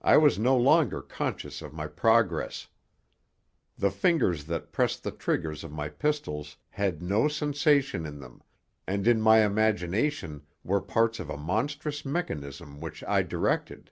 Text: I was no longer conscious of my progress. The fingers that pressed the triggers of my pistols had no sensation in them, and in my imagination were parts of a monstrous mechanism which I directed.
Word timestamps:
I 0.00 0.16
was 0.16 0.38
no 0.38 0.56
longer 0.56 1.02
conscious 1.02 1.60
of 1.60 1.74
my 1.74 1.86
progress. 1.86 2.68
The 3.76 3.90
fingers 3.90 4.46
that 4.46 4.72
pressed 4.72 5.02
the 5.02 5.10
triggers 5.10 5.62
of 5.62 5.70
my 5.70 5.90
pistols 5.90 6.56
had 6.70 7.02
no 7.02 7.28
sensation 7.28 8.06
in 8.06 8.18
them, 8.18 8.42
and 8.86 9.06
in 9.06 9.20
my 9.20 9.44
imagination 9.44 10.46
were 10.64 10.80
parts 10.80 11.20
of 11.20 11.28
a 11.28 11.36
monstrous 11.36 12.02
mechanism 12.02 12.80
which 12.80 13.04
I 13.04 13.20
directed. 13.20 13.90